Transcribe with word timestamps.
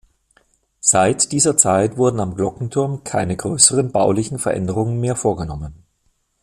Seit 0.79 1.31
dieser 1.31 1.57
Zeit 1.57 1.95
wurden 1.95 2.21
am 2.21 2.33
Glockenturm 2.33 3.03
keine 3.03 3.37
größeren 3.37 3.91
baulichen 3.91 4.39
Veränderungen 4.39 4.99
mehr 4.99 5.15
vorgenommen. 5.15 5.85